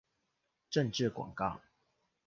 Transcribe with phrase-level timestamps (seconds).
[0.67, 1.61] 政治廣告